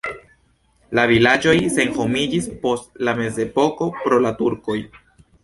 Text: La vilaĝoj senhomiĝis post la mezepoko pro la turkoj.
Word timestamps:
La 0.99 1.03
vilaĝoj 1.11 1.53
senhomiĝis 1.73 2.47
post 2.65 3.05
la 3.09 3.15
mezepoko 3.21 3.91
pro 4.01 4.21
la 4.27 4.35
turkoj. 4.43 4.81